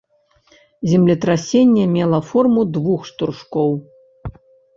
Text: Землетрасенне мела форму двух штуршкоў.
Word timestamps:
Землетрасенне 0.91 1.83
мела 1.95 2.21
форму 2.31 2.65
двух 2.79 3.05
штуршкоў. 3.11 3.71